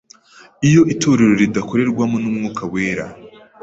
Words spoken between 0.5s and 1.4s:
iyo itorero